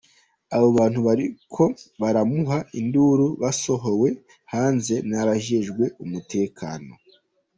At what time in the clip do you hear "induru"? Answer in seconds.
2.79-3.27